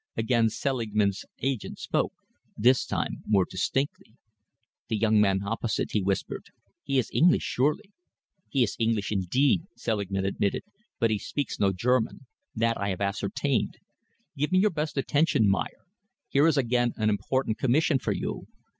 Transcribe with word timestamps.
Again 0.17 0.49
Selingman's 0.49 1.25
agent 1.43 1.77
spoke, 1.77 2.13
this 2.57 2.87
time 2.87 3.21
more 3.27 3.45
distinctly. 3.47 4.15
"The 4.87 4.97
young 4.97 5.21
man 5.21 5.43
opposite," 5.45 5.91
he 5.91 6.01
whispered. 6.01 6.45
"He 6.81 6.97
is 6.97 7.11
English, 7.13 7.43
surely?" 7.43 7.91
"He 8.49 8.63
is 8.63 8.75
English 8.79 9.11
indeed," 9.11 9.65
Selingman 9.75 10.25
admitted, 10.25 10.63
"but 10.97 11.11
he 11.11 11.19
speaks 11.19 11.59
no 11.59 11.71
German. 11.71 12.25
That 12.55 12.79
I 12.81 12.89
have 12.89 12.99
ascertained. 13.01 13.77
Give 14.35 14.51
me 14.51 14.57
your 14.57 14.71
best 14.71 14.97
attention, 14.97 15.47
Meyer. 15.47 15.85
Here 16.29 16.47
is 16.47 16.57
again 16.57 16.93
an 16.97 17.11
important 17.11 17.59
commission 17.59 17.99
for 17.99 18.11
you. 18.11 18.47